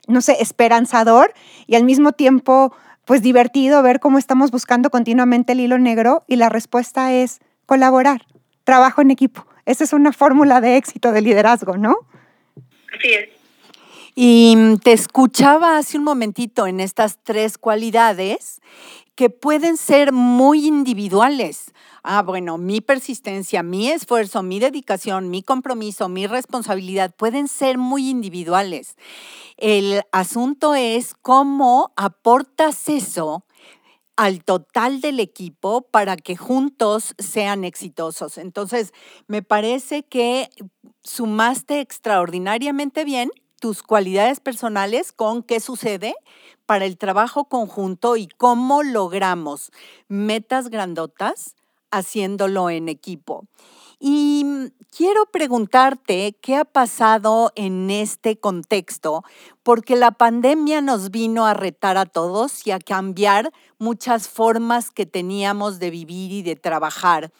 [0.07, 1.33] no sé, esperanzador
[1.65, 2.73] y al mismo tiempo,
[3.05, 8.25] pues divertido ver cómo estamos buscando continuamente el hilo negro y la respuesta es colaborar,
[8.63, 9.45] trabajo en equipo.
[9.65, 11.97] Esa es una fórmula de éxito de liderazgo, ¿no?
[12.97, 13.36] Así es.
[14.19, 18.61] Y te escuchaba hace un momentito en estas tres cualidades
[19.13, 21.71] que pueden ser muy individuales.
[22.01, 28.09] Ah, bueno, mi persistencia, mi esfuerzo, mi dedicación, mi compromiso, mi responsabilidad pueden ser muy
[28.09, 28.95] individuales.
[29.55, 33.45] El asunto es cómo aportas eso
[34.15, 38.39] al total del equipo para que juntos sean exitosos.
[38.39, 38.93] Entonces,
[39.27, 40.49] me parece que
[41.03, 46.15] sumaste extraordinariamente bien tus cualidades personales con qué sucede
[46.65, 49.71] para el trabajo conjunto y cómo logramos
[50.07, 51.55] metas grandotas
[51.91, 53.45] haciéndolo en equipo.
[53.99, 59.23] Y mm, quiero preguntarte qué ha pasado en este contexto,
[59.63, 65.05] porque la pandemia nos vino a retar a todos y a cambiar muchas formas que
[65.05, 67.31] teníamos de vivir y de trabajar.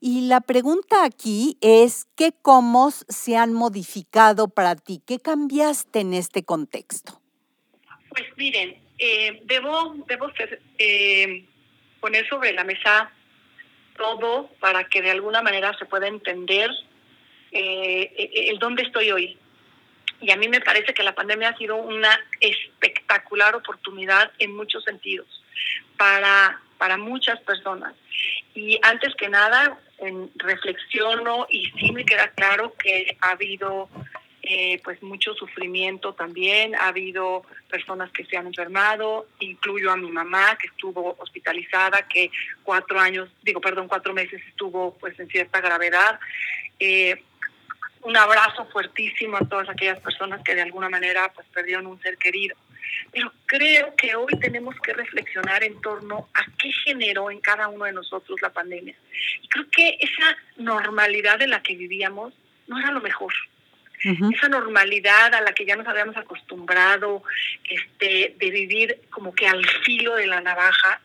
[0.00, 5.02] Y la pregunta aquí es, ¿qué comos se han modificado para ti?
[5.06, 7.20] ¿Qué cambiaste en este contexto?
[8.10, 10.28] Pues miren, eh, debo, debo
[10.78, 11.46] eh,
[12.00, 13.12] poner sobre la mesa
[13.96, 16.70] todo para que de alguna manera se pueda entender
[17.52, 19.38] eh, eh, el dónde estoy hoy.
[20.20, 24.84] Y a mí me parece que la pandemia ha sido una espectacular oportunidad en muchos
[24.84, 25.26] sentidos
[25.96, 27.94] para, para muchas personas.
[28.54, 29.78] Y antes que nada,
[30.36, 33.88] reflexiono y sí me queda claro que ha habido
[34.48, 40.08] eh, pues mucho sufrimiento también, ha habido personas que se han enfermado, incluyo a mi
[40.10, 42.30] mamá que estuvo hospitalizada, que
[42.62, 46.20] cuatro años, digo, perdón, cuatro meses estuvo pues en cierta gravedad.
[46.78, 47.20] Eh,
[48.02, 52.16] un abrazo fuertísimo a todas aquellas personas que de alguna manera pues perdieron un ser
[52.16, 52.56] querido.
[53.10, 57.84] Pero creo que hoy tenemos que reflexionar en torno a qué generó en cada uno
[57.84, 58.94] de nosotros la pandemia.
[59.42, 62.32] Y creo que esa normalidad en la que vivíamos
[62.68, 63.32] no era lo mejor
[64.04, 67.22] esa normalidad a la que ya nos habíamos acostumbrado,
[67.68, 71.00] este, de vivir como que al filo de la navaja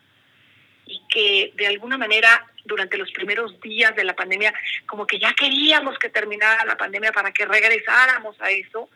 [0.86, 4.54] y que de alguna manera durante los primeros días de la pandemia,
[4.86, 8.89] como que ya queríamos que terminara la pandemia para que regresáramos a eso,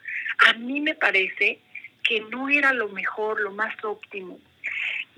[0.45, 1.59] a mí me parece
[2.03, 4.39] que no era lo mejor, lo más óptimo.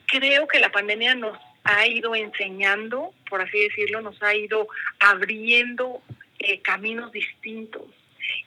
[0.05, 6.01] Creo que la pandemia nos ha ido enseñando, por así decirlo, nos ha ido abriendo
[6.39, 7.83] eh, caminos distintos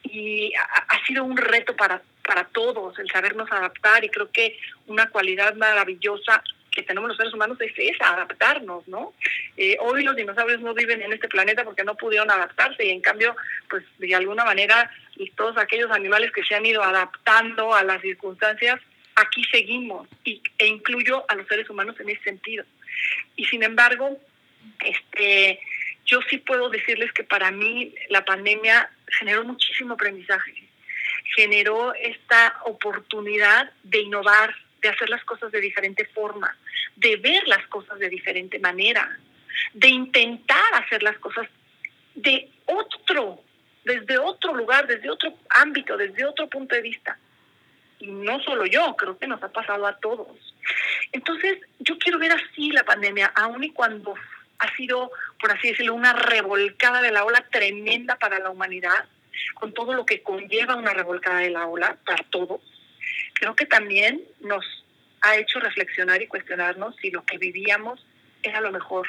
[0.03, 5.09] y ha, sido un reto para, para todos el sabernos adaptar y creo que una
[5.09, 9.13] cualidad maravillosa que tenemos los seres humanos es esa, adaptarnos, ¿no?
[9.57, 13.01] Eh, hoy los dinosaurios no viven en este planeta porque no pudieron adaptarse y en
[13.01, 13.35] cambio,
[13.69, 14.91] pues de alguna manera,
[15.37, 18.81] todos aquellos animales que se han ido adaptando a las circunstancias,
[19.17, 22.65] aquí seguimos y, e incluyo a los seres humanos en ese sentido.
[23.37, 24.19] Y sin embargo,
[24.85, 25.61] este,
[26.11, 30.69] yo sí puedo decirles que para mí la pandemia generó muchísimo aprendizaje,
[31.37, 36.57] generó esta oportunidad de innovar, de hacer las cosas de diferente forma,
[36.97, 39.19] de ver las cosas de diferente manera,
[39.73, 41.49] de intentar hacer las cosas
[42.17, 43.43] de otro,
[43.85, 47.17] desde otro lugar, desde otro ámbito, desde otro punto de vista.
[48.01, 50.55] Y no solo yo, creo que nos ha pasado a todos.
[51.13, 54.15] Entonces, yo quiero ver así la pandemia, aun y cuando
[54.61, 59.07] ha sido, por así decirlo, una revolcada de la ola tremenda para la humanidad,
[59.55, 62.61] con todo lo que conlleva una revolcada de la ola para todos
[63.41, 64.65] creo que también nos
[65.23, 68.05] ha hecho reflexionar y cuestionarnos si lo que vivíamos
[68.43, 69.09] era lo mejor,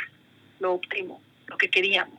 [0.59, 2.17] lo óptimo, lo que queríamos.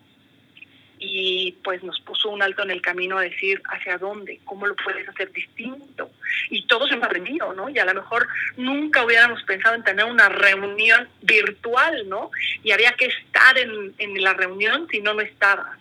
[1.04, 4.76] Y pues nos puso un alto en el camino a decir hacia dónde, cómo lo
[4.76, 6.10] puedes hacer distinto.
[6.48, 7.68] Y todos hemos aprendido, ¿no?
[7.68, 12.30] Y a lo mejor nunca hubiéramos pensado en tener una reunión virtual, ¿no?
[12.62, 15.76] Y había que estar en, en la reunión si no, no estaba.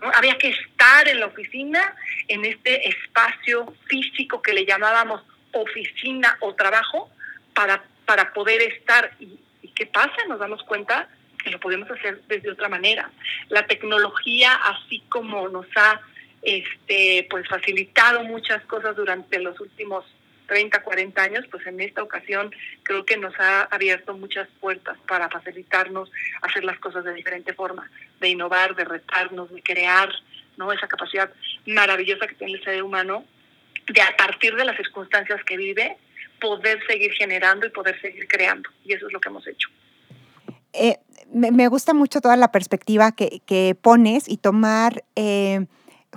[0.00, 0.10] ¿no?
[0.14, 1.94] Había que estar en la oficina,
[2.28, 7.10] en este espacio físico que le llamábamos oficina o trabajo
[7.54, 9.12] para, para poder estar.
[9.18, 9.38] ¿Y,
[9.74, 10.16] qué pasa?
[10.28, 13.10] Nos damos cuenta que lo podemos hacer desde otra manera.
[13.48, 16.00] La tecnología, así como nos ha
[16.42, 20.04] este, pues facilitado muchas cosas durante los últimos
[20.46, 25.28] 30, 40 años, pues en esta ocasión creo que nos ha abierto muchas puertas para
[25.28, 26.10] facilitarnos
[26.42, 30.08] hacer las cosas de diferente forma, de innovar, de retarnos, de crear,
[30.56, 30.72] ¿no?
[30.72, 31.32] Esa capacidad
[31.66, 33.24] maravillosa que tiene el ser humano
[33.88, 35.96] de a partir de las circunstancias que vive,
[36.40, 38.70] poder seguir generando y poder seguir creando.
[38.84, 39.68] Y eso es lo que hemos hecho.
[40.72, 40.96] Eh,
[41.32, 45.66] me, gusta mucho toda la perspectiva que, que pones y tomar, eh,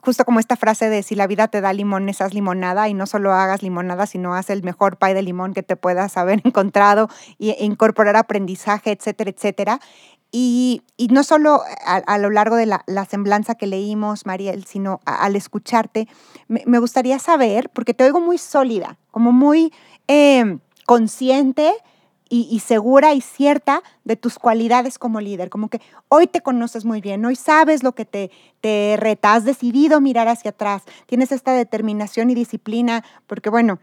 [0.03, 3.05] justo como esta frase de si la vida te da limones, haz limonada y no
[3.05, 7.09] solo hagas limonada, sino haz el mejor pay de limón que te puedas haber encontrado
[7.39, 9.79] e incorporar aprendizaje, etcétera, etcétera.
[10.31, 16.07] Y, no solo a, lo largo de la, semblanza que leímos, Mariel, sino al escucharte,
[16.47, 19.73] me, gustaría saber, porque te oigo muy sólida, como muy
[20.07, 21.73] em, consciente
[22.29, 27.01] y, segura y cierta de tus cualidades como líder, como que hoy te conoces muy
[27.01, 28.29] bien, hoy sabes lo que te,
[28.61, 33.79] te reta, has decidido mirar hacia atrás, tienes esta determinación y disciplina, porque bueno,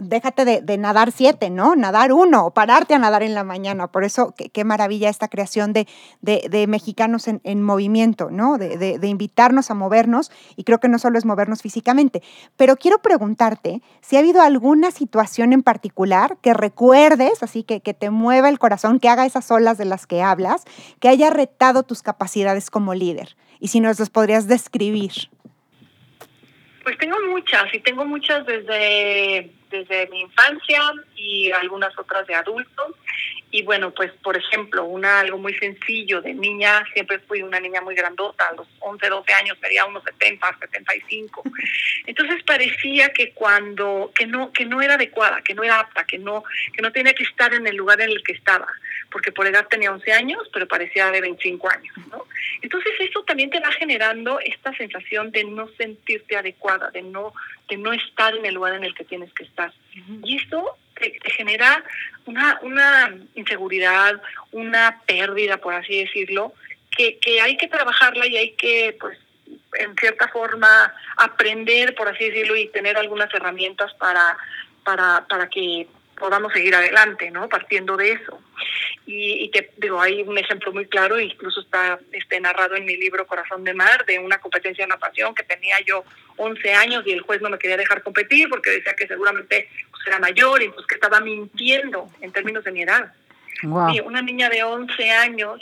[0.00, 1.76] déjate de, nadar siete, ¿no?
[1.76, 3.88] Nadar uno, o pararte a nadar en la mañana.
[3.88, 5.86] Por eso, qué, maravilla esta creación de,
[6.20, 8.58] de, mexicanos en, en, movimiento, ¿no?
[8.58, 12.22] De, invitarnos a movernos, y creo que no solo es movernos físicamente.
[12.56, 17.94] Pero quiero preguntarte si ha habido alguna situación en particular que recuerdes, así que, que
[17.94, 20.64] te mueva el corazón, que haga esas olas de las que hablas,
[21.00, 23.36] que haya retado tus capacidades como líder.
[23.60, 25.12] Y si nos las podrías describir.
[26.88, 30.80] Pues tengo muchas, y tengo muchas desde desde mi infancia
[31.16, 32.94] y algunas otras de adultos.
[33.50, 37.80] Y bueno, pues por ejemplo, una algo muy sencillo de niña, siempre fui una niña
[37.80, 41.42] muy grandota, a los 11, 12 años sería unos 70, 75.
[42.06, 46.18] Entonces parecía que cuando que no que no era adecuada, que no era apta, que
[46.18, 48.66] no que no tenía que estar en el lugar en el que estaba,
[49.10, 52.26] porque por edad tenía 11 años, pero parecía de 25 años, ¿no?
[52.60, 57.32] Entonces eso también te va generando esta sensación de no sentirte adecuada, de no
[57.68, 59.72] de no estar en el lugar en el que tienes que estar.
[60.24, 61.82] Y esto te, genera
[62.26, 64.20] una, una inseguridad,
[64.52, 66.52] una pérdida, por así decirlo,
[66.96, 69.18] que, que hay que trabajarla y hay que, pues,
[69.78, 74.36] en cierta forma, aprender, por así decirlo, y tener algunas herramientas para,
[74.84, 75.86] para, para que
[76.18, 77.48] podamos seguir adelante, ¿no?
[77.48, 78.40] Partiendo de eso.
[79.06, 82.96] Y, y, te digo, hay un ejemplo muy claro, incluso está este, narrado en mi
[82.96, 86.04] libro Corazón de Mar, de una competencia de natación que tenía yo
[86.38, 90.06] 11 años y el juez no me quería dejar competir porque decía que seguramente pues,
[90.06, 93.12] era mayor y pues que estaba mintiendo en términos de mi edad.
[93.92, 95.60] Y una niña de 11 años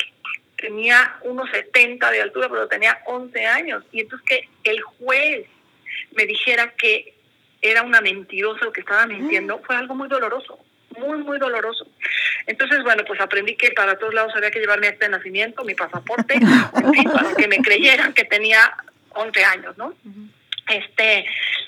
[0.57, 3.85] tenía unos 70 de altura, pero tenía 11 años.
[3.91, 4.27] Y entonces
[4.63, 5.47] que el juez
[6.15, 7.15] me dijera que
[7.63, 10.59] era una mentirosa o que estaba mintiendo, fue algo muy doloroso,
[10.99, 11.87] muy, muy doloroso.
[12.47, 15.65] Entonces, bueno, pues aprendí que para todos lados había que llevar mi acta de nacimiento,
[15.65, 16.39] mi pasaporte,
[17.13, 18.75] para que me creyeran que tenía
[19.11, 19.95] 11 años, ¿no?
[20.69, 21.27] Este,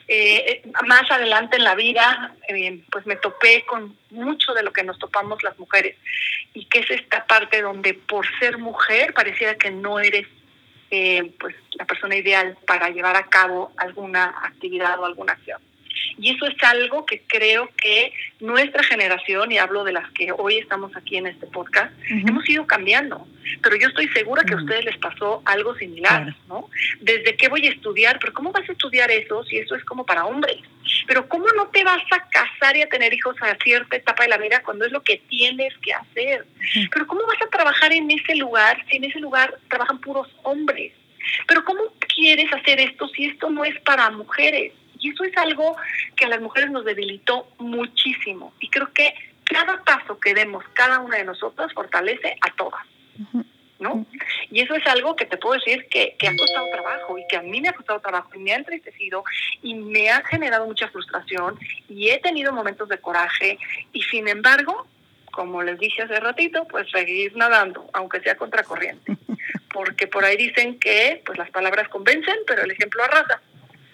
[0.09, 4.83] eh, más adelante en la vida, eh, pues me topé con mucho de lo que
[4.83, 5.97] nos topamos las mujeres
[6.55, 10.27] y que es esta parte donde por ser mujer pareciera que no eres
[10.91, 15.61] eh, pues la persona ideal para llevar a cabo alguna actividad o alguna acción.
[16.19, 20.59] Y eso es algo que creo que nuestra generación, y hablo de las que hoy
[20.59, 23.27] estamos aquí en este podcast, hemos ido cambiando.
[23.63, 26.69] Pero yo estoy segura que a ustedes les pasó algo similar, ¿no?
[27.01, 30.05] Desde qué voy a estudiar, pero ¿cómo vas a estudiar eso si eso es como
[30.05, 30.59] para hombres?
[31.07, 34.31] Pero ¿cómo no te vas a casar y a tener hijos a cierta etapa de
[34.31, 36.47] la vida cuando es lo que tienes que hacer?
[36.91, 40.93] Pero ¿cómo vas a trabajar en ese lugar si en ese lugar trabajan puros hombres?
[41.47, 41.83] Pero ¿cómo
[42.15, 44.73] quieres hacer esto si esto no es para mujeres?
[45.01, 45.77] Y eso es algo
[46.17, 48.53] que a las mujeres nos debilitó muchísimo.
[48.61, 52.85] Y creo que cada paso que demos cada una de nosotras fortalece a todas.
[53.79, 54.05] ¿no?
[54.51, 57.37] Y eso es algo que te puedo decir que, que, ha costado trabajo y que
[57.37, 59.23] a mí me ha costado trabajo y me ha entristecido
[59.63, 61.57] y me ha generado mucha frustración
[61.89, 63.59] y he tenido momentos de coraje
[63.93, 64.87] y sin embargo,
[65.31, 69.17] como les dije hace ratito, pues seguir nadando, aunque sea contracorriente.
[69.73, 73.41] Porque por ahí dicen que pues las palabras convencen, pero el ejemplo arrasa.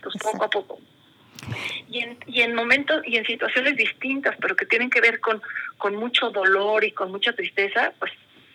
[0.02, 0.80] Pues poco a poco
[1.88, 5.40] y en, y en momentos y en situaciones distintas, pero que tienen que ver con,
[5.78, 8.12] con mucho dolor y con mucha tristeza, pues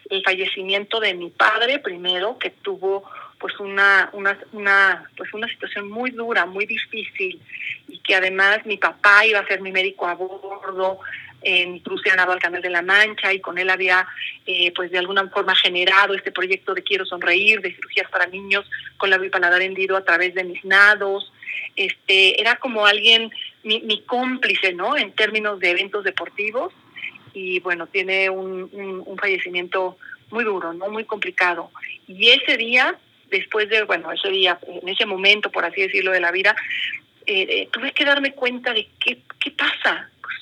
[0.10, 3.04] el fallecimiento de mi padre primero, que tuvo
[3.40, 7.42] pues una, una, una, pues una situación muy dura, muy difícil,
[7.88, 11.00] y que además mi papá iba a ser mi médico a bordo,
[11.42, 14.06] en cruce al Canal de la Mancha y con él había
[14.46, 18.70] eh, pues de alguna forma generado este proyecto de Quiero Sonreír, de cirugías para niños
[18.98, 21.32] con la bipaladar hendido a través de mis nados,
[21.76, 23.32] este, era como alguien,
[23.64, 24.98] mi, mi cómplice, ¿no?
[24.98, 26.74] En términos de eventos deportivos
[27.34, 28.70] y bueno, tiene un,
[29.06, 29.98] un, fallecimiento
[30.32, 30.90] muy duro, ¿no?
[30.90, 31.72] Muy complicado.
[32.08, 32.96] Y ese día,
[33.30, 36.56] después de, bueno, ese día, en ese momento, por así decirlo, de la vida,
[37.26, 40.10] eh, eh, tuve que darme cuenta de qué, qué pasa.
[40.22, 40.36] Pues,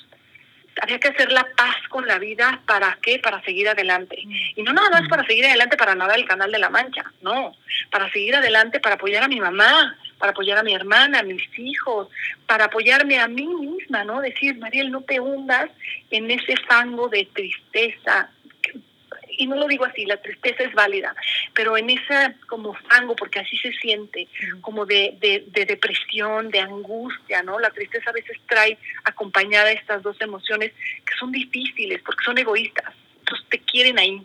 [0.82, 3.20] había que hacer la paz con la vida, ¿para qué?
[3.20, 4.18] Para seguir adelante.
[4.56, 7.56] Y no nada más para seguir adelante para nadar el Canal de la Mancha, no,
[7.92, 11.44] para seguir adelante, para apoyar a mi mamá, para apoyar a mi hermana, a mis
[11.58, 12.10] hijos,
[12.46, 14.22] para apoyarme a mí misma, ¿no?
[14.22, 15.70] Decir, Mariel, no te hundas
[16.12, 18.32] en ese fango de tristeza.
[19.40, 21.16] Y no lo digo así, la tristeza es válida,
[21.54, 24.28] pero en esa como fango, porque así se siente,
[24.62, 27.60] como de, de, de depresión, de angustia, ¿no?
[27.60, 30.72] La tristeza a veces trae acompañada estas dos emociones
[31.06, 34.24] que son difíciles, porque son egoístas, entonces te quieren ahí,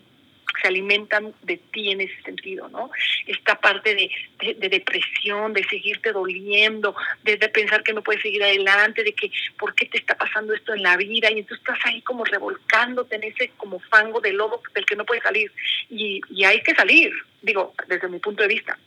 [0.61, 2.91] se alimentan de ti en ese sentido, ¿no?
[3.27, 4.11] Esta parte de,
[4.55, 9.73] de, depresión, de seguirte doliendo, de, pensar que no puedes seguir adelante, de que por
[9.75, 13.23] qué te está pasando esto en la vida, y entonces estás ahí como revolcándote en
[13.23, 15.51] ese como fango de lodo del que no puedes salir.
[15.89, 18.77] Y, y hay que salir, digo, desde mi punto de vista.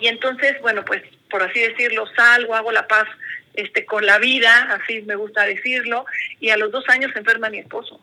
[0.00, 3.06] Y entonces, bueno, pues por así decirlo, salgo, hago la paz
[3.54, 6.04] este, con la vida, así me gusta decirlo,
[6.40, 8.00] y a los dos años se enferma mi esposo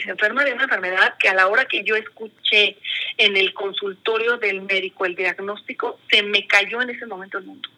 [0.00, 2.78] y se enferma de una enfermedad que a la hora que yo escuché
[3.18, 7.68] en el consultorio del médico el diagnóstico, se me cayó en ese momento el mundo.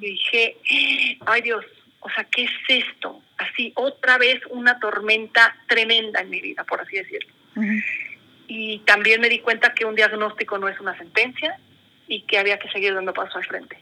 [0.00, 0.56] Y dije,
[1.26, 1.64] ay Dios,
[2.00, 3.20] o sea, ¿qué es esto?
[3.36, 7.32] Así, otra vez una tormenta tremenda en mi vida, por así decirlo.
[8.46, 11.58] Y también me di cuenta que un diagnóstico no es una sentencia
[12.06, 13.76] y que había que seguir dando paso al frente.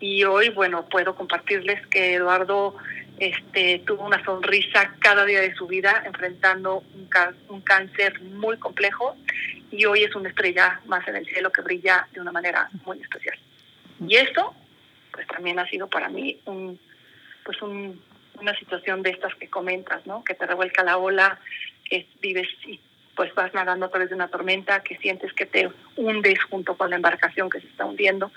[0.00, 2.76] Y hoy, bueno, puedo compartirles que Eduardo
[3.22, 7.08] este, tuvo una sonrisa cada día de su vida enfrentando un,
[7.50, 9.16] un cáncer muy complejo
[9.70, 13.00] y hoy es una estrella más en el cielo que brilla de una manera muy
[13.00, 13.38] especial.
[14.04, 14.52] Y esto,
[15.12, 16.80] pues también ha sido para mí un,
[17.44, 18.02] pues un,
[18.40, 20.24] una situación de estas que comentas, ¿no?
[20.24, 21.38] Que te revuelca la ola,
[21.84, 22.80] que vives y
[23.14, 26.90] pues vas nadando a través de una tormenta, que sientes que te hundes junto con
[26.90, 28.32] la embarcación que se está hundiendo.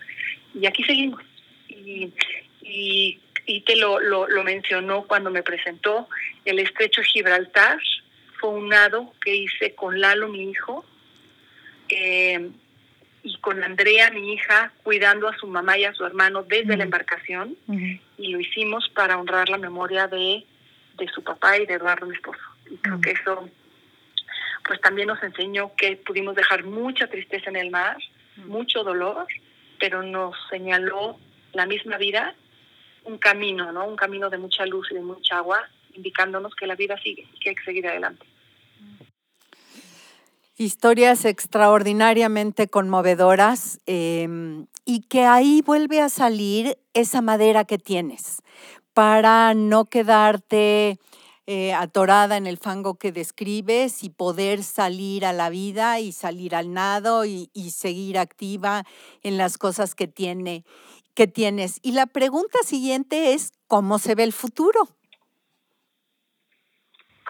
[0.54, 1.24] Y aquí seguimos.
[1.70, 2.14] Y,
[2.62, 6.08] y y te lo, lo, mencionó cuando me presentó,
[6.46, 7.80] el estrecho Gibraltar.
[8.40, 10.86] Fue un nado que hice con Lalo, mi hijo,
[11.90, 12.50] eh,
[13.24, 16.84] y con Andrea, mi hija, cuidando a su mamá y a su hermano desde la
[16.84, 17.58] embarcación,
[18.18, 20.46] y lo hicimos para honrar la memoria de,
[20.98, 22.42] de su papá y de Eduardo, mi esposo.
[22.70, 23.50] Y creo que eso
[24.68, 27.98] pues también nos enseñó que pudimos dejar mucha tristeza en el mar,
[28.38, 29.28] mucho dolor,
[29.80, 31.20] pero nos señaló
[31.54, 32.36] la misma vida
[33.06, 33.88] un camino, ¿no?
[33.88, 35.62] Un camino de mucha luz y de mucha agua,
[35.94, 38.26] indicándonos que la vida sigue que hay que seguir adelante.
[40.58, 48.42] Historias extraordinariamente conmovedoras em, y que ahí vuelve a salir esa madera que tienes
[48.94, 50.98] para no quedarte
[51.46, 56.56] eh, atorada en el fango que describes y poder salir a la vida y salir
[56.56, 58.86] al nado y seguir activa
[59.24, 60.64] en las cosas que tiene
[61.16, 61.80] que tienes.
[61.82, 64.90] Y la pregunta siguiente es, ¿cómo se ve el futuro?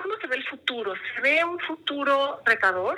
[0.01, 0.93] ¿Cómo se ve el futuro?
[1.15, 2.97] Se ve un futuro retador.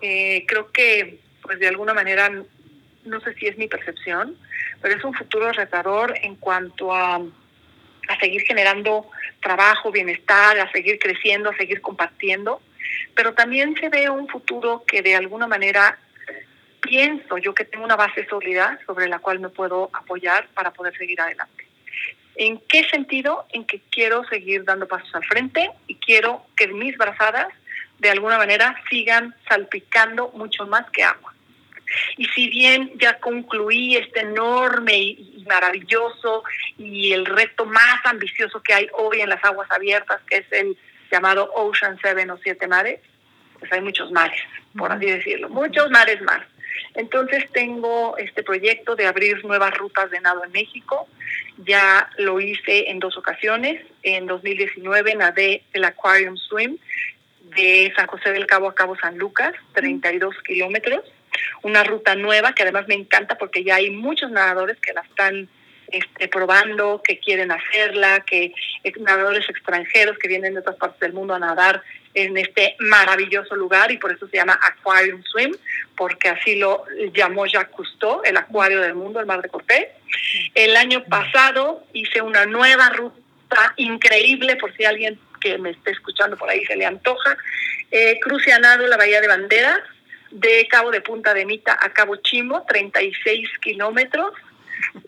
[0.00, 4.36] Eh, creo que, pues de alguna manera, no sé si es mi percepción,
[4.82, 7.22] pero es un futuro retador en cuanto a
[8.20, 9.08] seguir generando
[9.40, 12.60] trabajo, bienestar, a seguir creciendo, a seguir compartiendo,
[13.14, 15.98] pero también se ve un futuro que de alguna manera
[16.84, 20.96] pienso yo que tengo una base sólida sobre la cual me puedo apoyar para poder
[20.96, 21.66] seguir adelante.
[22.36, 23.46] ¿En qué sentido?
[23.52, 27.48] En que quiero seguir dando pasos al frente y quiero que mis brazadas
[27.98, 31.32] de alguna manera sigan salpicando mucho más que agua.
[32.16, 36.42] Y si bien ya concluí este enorme y maravilloso
[36.76, 40.76] y el reto más ambicioso que hay hoy en las aguas abiertas, que es el
[41.10, 43.00] llamado Ocean Seven o Siete Mares,
[43.58, 44.40] pues hay muchos mares,
[44.76, 46.42] por así decirlo, muchos mares más.
[46.94, 51.08] Entonces tengo este proyecto de abrir nuevas rutas de nado en México.
[51.58, 53.84] Ya lo hice en dos ocasiones.
[54.02, 56.78] En 2019 nadé el Aquarium Swim
[57.56, 61.04] de San José del Cabo a Cabo San Lucas, 32 kilómetros.
[61.62, 65.48] Una ruta nueva que además me encanta porque ya hay muchos nadadores que la están
[65.88, 68.52] este, probando, que quieren hacerla, que
[69.00, 71.82] nadadores extranjeros que vienen de otras partes del mundo a nadar
[72.14, 75.52] en este maravilloso lugar y por eso se llama Aquarium Swim,
[75.96, 79.88] porque así lo llamó Jacques Cousteau, el acuario del mundo, el Mar de Cortés.
[80.54, 86.36] El año pasado hice una nueva ruta increíble, por si alguien que me esté escuchando
[86.36, 87.36] por ahí se le antoja,
[87.90, 89.80] eh, cruce a nado la Bahía de Banderas,
[90.30, 94.32] de Cabo de Punta de Mita a Cabo Chimbo, 36 kilómetros,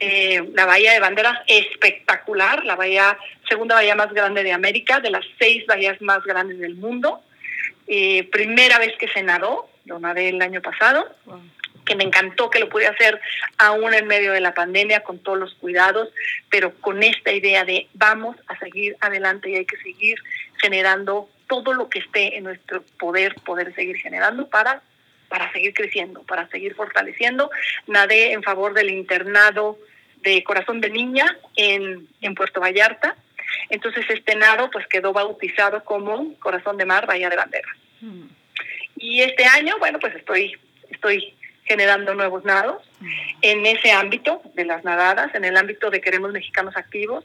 [0.01, 3.17] eh, la bahía de Banderas espectacular, la bahía,
[3.49, 7.23] segunda bahía más grande de América, de las seis bahías más grandes del mundo.
[7.87, 11.09] Eh, primera vez que se nadó, lo nadé el año pasado,
[11.85, 13.21] que me encantó que lo pude hacer
[13.59, 16.09] aún en medio de la pandemia con todos los cuidados,
[16.51, 20.19] pero con esta idea de vamos a seguir adelante y hay que seguir
[20.61, 24.83] generando todo lo que esté en nuestro poder, poder seguir generando para
[25.29, 27.51] para seguir creciendo, para seguir fortaleciendo.
[27.87, 29.79] Nadé en favor del internado
[30.23, 33.17] de Corazón de Niña en, en Puerto Vallarta.
[33.71, 37.77] Entonces este nado pues quedó bautizado como Corazón de Mar Bahía de Banderas.
[38.01, 38.27] Mm.
[38.99, 40.57] Y este año, bueno, pues estoy,
[40.91, 43.09] estoy generando nuevos nados mm.
[43.43, 47.25] en ese ámbito de las nadadas, en el ámbito de Queremos Mexicanos Activos.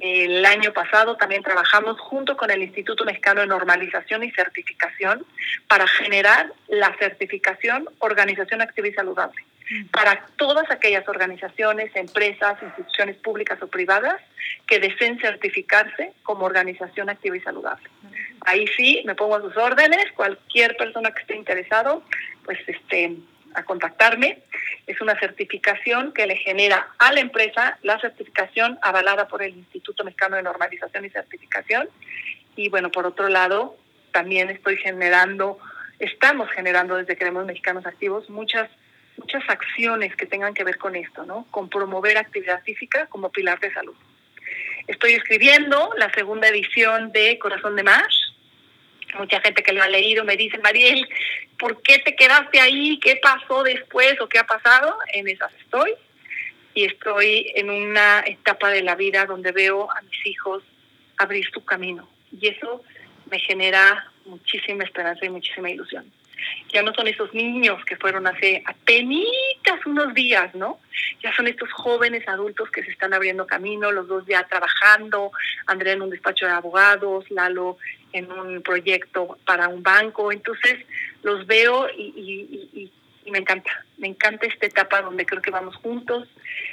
[0.00, 5.26] El año pasado también trabajamos junto con el Instituto Mexicano de Normalización y Certificación
[5.68, 9.44] para generar la certificación Organización Activa y Saludable.
[9.92, 14.20] Para todas aquellas organizaciones, empresas, instituciones públicas o privadas
[14.66, 17.88] que deseen certificarse como organización activa y saludable.
[18.46, 22.02] Ahí sí me pongo a sus órdenes, cualquier persona que esté interesado,
[22.44, 23.16] pues este
[23.54, 24.42] a contactarme.
[24.86, 30.04] Es una certificación que le genera a la empresa la certificación avalada por el Instituto
[30.04, 31.88] Mexicano de Normalización y Certificación.
[32.56, 33.76] Y bueno, por otro lado,
[34.12, 35.58] también estoy generando,
[35.98, 38.68] estamos generando desde Queremos Mexicanos Activos muchas
[39.16, 41.46] muchas acciones que tengan que ver con esto, ¿no?
[41.50, 43.94] Con promover actividad física como pilar de salud.
[44.86, 48.08] Estoy escribiendo la segunda edición de Corazón de Mar,
[49.18, 51.08] mucha gente que lo ha leído me dice, Mariel,
[51.58, 52.98] ¿por qué te quedaste ahí?
[53.00, 54.96] ¿Qué pasó después o qué ha pasado?
[55.12, 55.94] En esas estoy.
[56.74, 60.62] Y estoy en una etapa de la vida donde veo a mis hijos
[61.16, 62.08] abrir su camino.
[62.32, 62.82] Y eso
[63.30, 66.10] me genera muchísima esperanza y muchísima ilusión.
[66.72, 70.78] Ya no son esos niños que fueron hace apenas unos días, ¿no?
[71.22, 75.32] Ya son estos jóvenes adultos que se están abriendo camino, los dos ya trabajando,
[75.66, 77.76] Andrea en un despacho de abogados, Lalo
[78.12, 80.32] en un proyecto para un banco.
[80.32, 80.84] Entonces
[81.22, 82.90] los veo y,
[83.30, 86.28] me encanta, me encanta esta etapa donde creo que vamos juntos.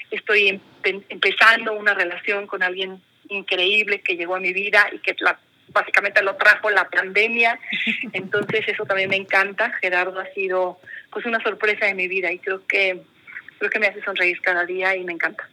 [0.10, 5.14] Estoy empezando una relación con alguien increíble que llegó a mi vida y que
[5.70, 7.60] básicamente lo trajo la pandemia.
[8.14, 9.72] Entonces eso también me encanta.
[9.82, 10.80] Gerardo ha sido
[11.12, 13.02] pues una sorpresa de mi vida y creo que
[13.58, 15.50] creo que me hace sonreír cada día y me encanta.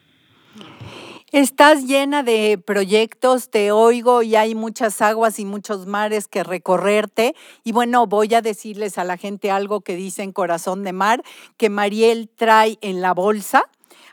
[1.33, 7.35] Estás llena de proyectos, te oigo y hay muchas aguas y muchos mares que recorrerte.
[7.65, 11.25] Y bueno, voy a decirles a la gente algo que dice Corazón de Mar,
[11.57, 13.65] que Mariel trae en la bolsa,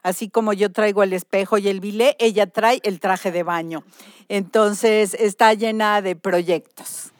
[0.03, 3.83] así como yo traigo el espejo y el bilé, ella trae el traje de baño.
[4.29, 7.11] Entonces, está llena de proyectos.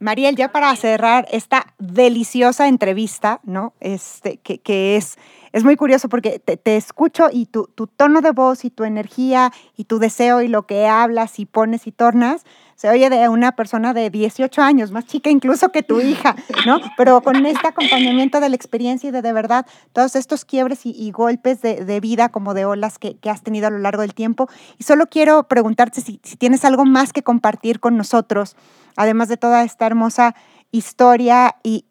[0.00, 3.72] Mariel, ya para cerrar esta deliciosa entrevista, ¿no?
[3.80, 5.18] Este, que, que es
[5.58, 9.84] es muy curioso porque te, escucho y tu, tono de voz y tu energía y
[9.84, 12.44] tu deseo y lo que hablas y pones y tornas,
[12.76, 16.78] se oye de una persona de 18 años, más chica incluso que tu hija, ¿no?
[16.96, 21.10] Pero con este acompañamiento de la experiencia y de de verdad todos estos quiebres y,
[21.10, 24.48] golpes de, vida como de olas que, has tenido a lo largo del tiempo.
[24.78, 28.54] Y solo quiero preguntarte si, tienes algo más que compartir con nosotros,
[28.94, 30.36] además de toda esta hermosa
[30.70, 31.84] historia y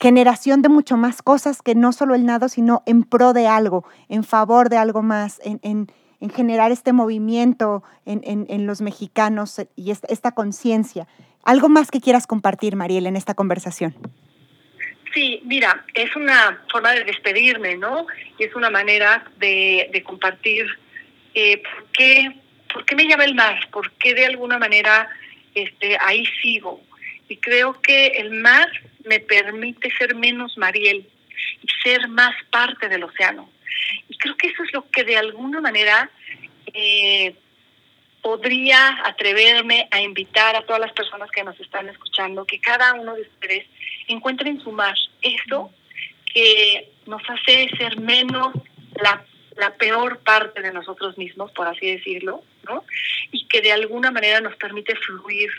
[0.00, 3.84] generación de mucho más cosas que no solo el nado, sino en pro de algo,
[4.08, 5.88] en favor de algo más, en,
[6.20, 11.06] en generar este movimiento en, los mexicanos y esta, conciencia.
[11.44, 13.94] ¿Algo más que quieras compartir, Mariel, en esta conversación?
[15.14, 18.06] Sí, mira, es una forma de despedirme, ¿no?
[18.38, 20.66] Y es una manera de, compartir
[21.34, 22.40] eh, por, qué,
[22.72, 25.08] por qué me llama el mar, por qué de alguna manera
[25.54, 26.80] este, ahí sigo.
[27.28, 28.68] Y creo que el mar
[29.04, 31.08] me permite ser menos Mariel
[31.62, 33.50] y ser más parte del océano.
[34.08, 36.10] Y creo que eso es lo que de alguna manera
[36.72, 37.34] eh,
[38.22, 43.14] podría atreverme a invitar a todas las personas que nos están escuchando, que cada uno
[43.14, 43.66] de ustedes
[44.08, 45.70] encuentre en su mar eso
[46.32, 48.52] que nos hace ser menos
[49.00, 49.24] la,
[49.56, 52.84] la peor parte de nosotros mismos, por así decirlo, ¿no?
[53.30, 55.50] Y que de alguna manera nos permite fluir,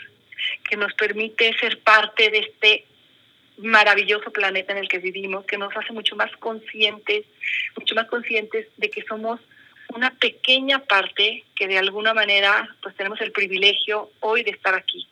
[0.68, 2.84] que nos permite ser parte de este
[3.58, 7.24] maravilloso planeta en el que vivimos, que nos hace mucho más conscientes,
[7.76, 9.40] mucho más conscientes de que somos
[9.94, 15.08] una pequeña parte que de alguna manera pues tenemos el privilegio hoy de estar aquí.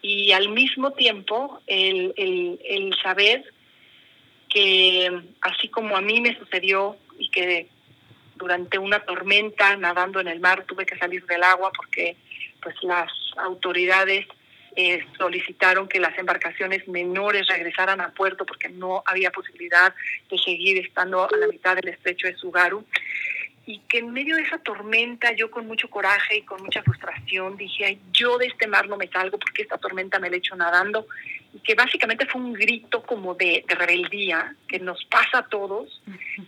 [0.00, 3.44] Y al mismo tiempo el, el, el saber
[4.48, 7.68] que así como a mí me sucedió y que
[8.36, 12.16] durante una tormenta nadando en el mar tuve que salir del agua porque
[12.62, 14.26] pues las autoridades
[14.76, 19.94] eh, solicitaron que las embarcaciones menores regresaran a puerto porque no había posibilidad
[20.30, 22.84] de seguir estando a la mitad del estrecho de Sugaru.
[23.66, 27.56] Y que en medio de esa tormenta, yo con mucho coraje y con mucha frustración
[27.56, 30.56] dije, yo de este mar no me salgo porque esta tormenta me la he hecho
[30.56, 31.06] nadando.
[31.52, 36.02] Y que básicamente fue un grito como de, rebeldía que nos pasa a todos.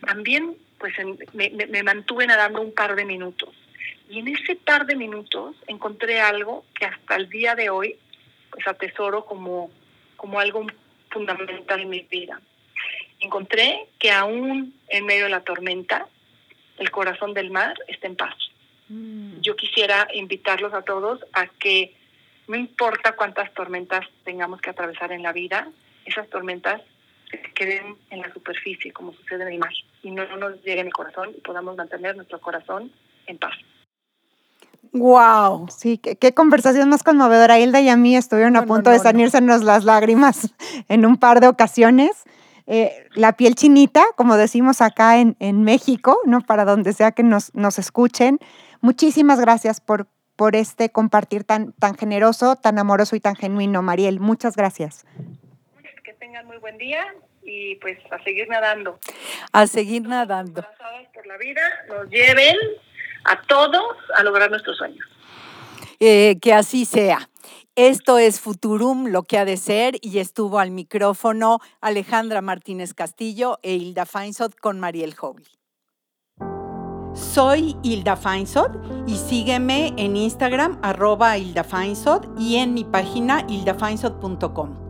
[0.07, 0.95] También pues
[1.35, 3.55] me, me mantuve nadando un par de minutos.
[4.09, 7.97] Y en ese par de minutos encontré algo que hasta el día de hoy
[8.51, 9.71] pues atesoro como,
[10.17, 10.67] como algo
[11.11, 12.41] fundamental en mi vida.
[13.21, 16.07] Encontré que aún en medio de la tormenta,
[16.79, 18.35] el corazón del mar está en paz.
[18.89, 19.41] Mm.
[19.41, 21.95] Yo quisiera invitarlos a todos a que
[22.49, 25.69] no importa cuántas tormentas tengamos que atravesar en la vida,
[26.05, 26.83] esas tormentas
[27.55, 29.73] queden en la superficie, como sucede en el mar,
[30.03, 32.91] y no nos lleguen al corazón y podamos mantener nuestro corazón
[33.27, 33.57] en paz.
[34.93, 35.69] Wow.
[35.69, 37.59] Sí, qué, conversación más conmovedora.
[37.59, 40.53] Hilda y a mí estuvieron a punto de salírsenos las lágrimas
[40.89, 42.11] en un par de ocasiones.
[42.67, 46.41] Eh, la piel chinita, como decimos acá en, en, México, ¿no?
[46.41, 48.39] Para donde sea que nos, nos escuchen.
[48.81, 54.21] Muchísimas gracias por, por este compartir tan, tan generoso, tan amoroso y tan genuino, Mariel.
[54.21, 55.05] Muchas gracias.
[56.05, 57.05] Que tengan muy buen día
[57.43, 58.99] y pues a seguir nadando.
[59.53, 60.65] A seguir nadando.
[61.13, 62.57] Por la vida, nos lleven
[63.25, 65.07] a todos a lograr nuestros sueños.
[65.99, 67.29] Eh, que así sea.
[67.77, 73.59] Esto es Futurum, lo que ha de ser, y estuvo al micrófono Alejandra Martínez Castillo
[73.63, 75.47] e Hilda Feinsod con Mariel Hobley.
[77.15, 84.90] Soy Hilda Feinsod y sígueme en Instagram arroba Hilda Feinsod y en mi página hildafeinsod.com.